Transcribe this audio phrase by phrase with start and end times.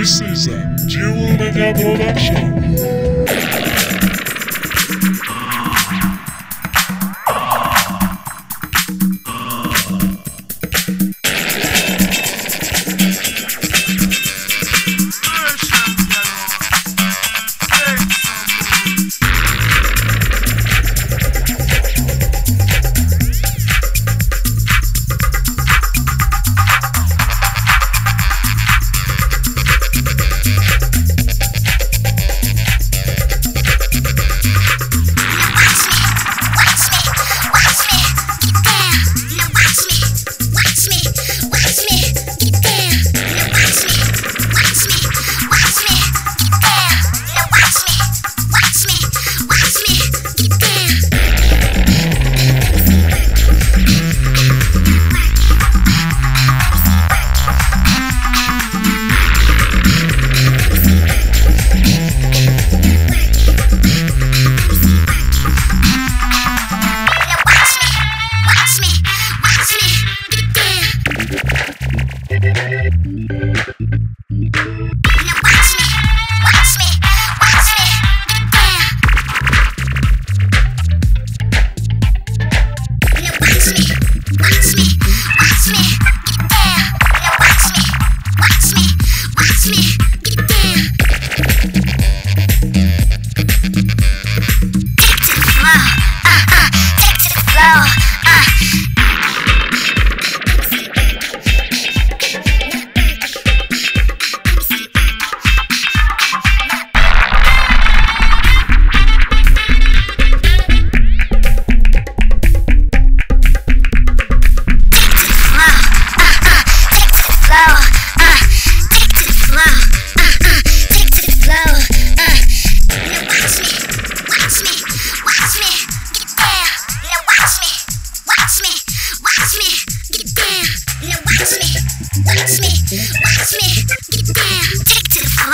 [0.00, 2.59] This is a Jewel Media production.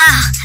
[0.09, 0.36] Ah!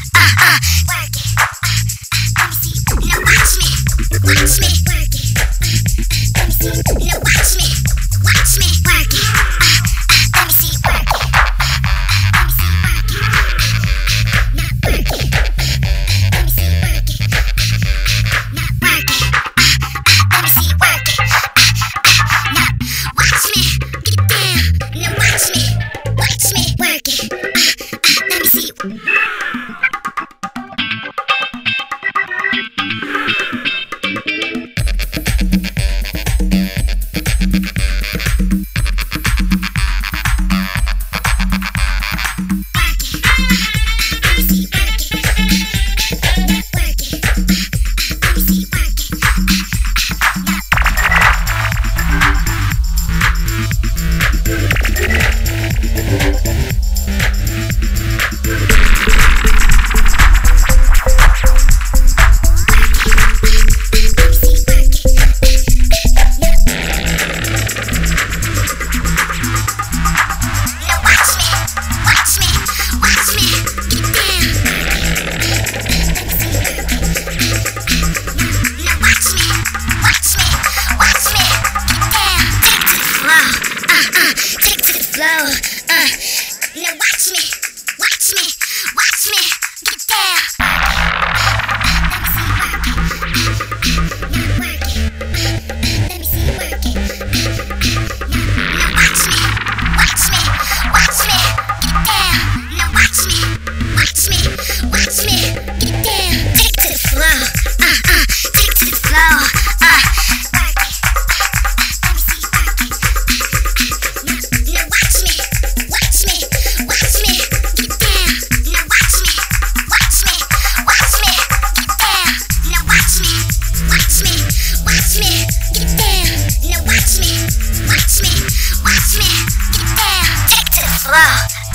[131.12, 131.18] Uh,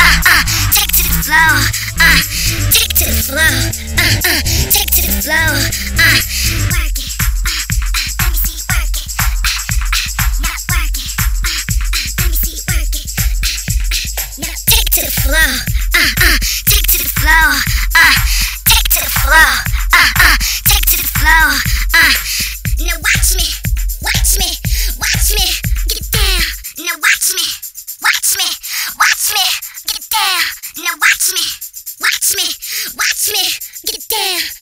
[0.01, 0.42] uh,
[0.98, 1.62] to the flow,
[2.01, 2.18] uh,
[2.74, 4.42] take to the uh uh,
[4.74, 7.62] take to the flow, uh, uh, uh,
[8.18, 9.06] let me see uh, uh,
[10.42, 11.06] not uh, uh,
[12.18, 13.06] let me see uh, uh,
[14.42, 15.54] now take to the flow,
[15.94, 17.62] uh uh, take to the flow,
[17.94, 18.18] uh,
[18.66, 19.12] take to the
[19.94, 21.06] uh uh, take to the
[21.94, 22.10] uh,
[22.81, 23.45] now watch me,
[24.01, 24.50] watch me,
[24.98, 25.17] watch.